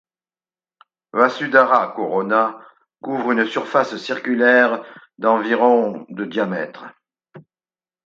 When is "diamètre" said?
6.25-6.85